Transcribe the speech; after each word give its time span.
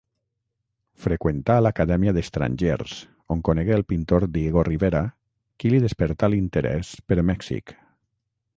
Freqüentà 1.03 1.57
l'Acadèmia 1.65 2.13
d'Estrangers, 2.17 2.95
on 3.35 3.43
conegué 3.49 3.77
el 3.77 3.85
pintor 3.93 4.25
Diego 4.39 4.63
Rivera, 4.71 5.03
qui 5.61 5.75
li 5.75 5.83
despertà 5.87 6.31
l’interès 6.35 6.95
per 7.11 7.23
Mèxic. 7.33 7.75